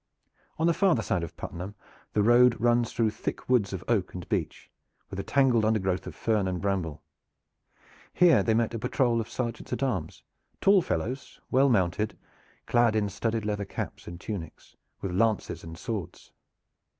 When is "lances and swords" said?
15.11-16.31